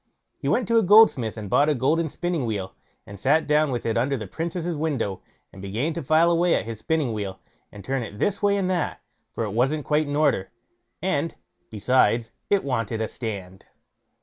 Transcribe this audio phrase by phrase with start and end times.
[0.39, 2.73] He went to a goldsmith and bought a golden spinning wheel,
[3.05, 5.21] and sat down with it under the Princess' window,
[5.53, 7.39] and began to file away at his spinning wheel,
[7.71, 8.99] and to turn it this way and that,
[9.31, 10.49] for it wasn't quite in order,
[11.03, 11.35] and,
[11.69, 13.67] besides, it wanted a stand.